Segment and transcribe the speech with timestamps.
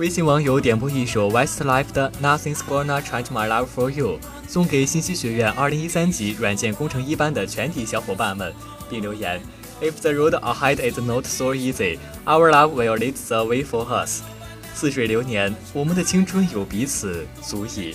[0.00, 4.18] 微信网友点播一首 Westlife 的 Nothing's Gonna Change My Love For You，
[4.48, 8.50] 送给信息学院二零一三级软件工程一班的全体小伙伴们，
[8.88, 9.38] 并留言
[9.82, 14.22] ：If the road ahead is not so easy, our love will lead the way for us。
[14.74, 17.94] 似水流年，我们的青春有彼此足矣。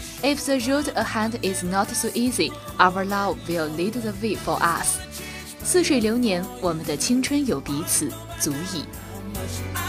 [0.23, 4.57] If the road ahead is not so easy, our love will lead the way for
[4.61, 4.99] us。
[5.63, 8.07] 似水流年，我们的青春有彼此，
[8.39, 9.80] 足矣。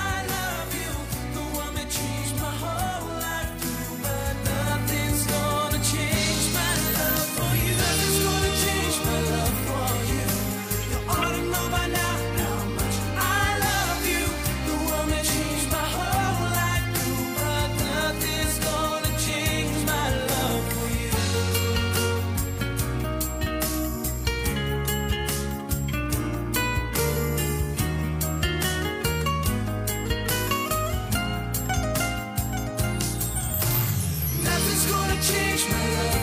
[35.23, 36.22] change my life.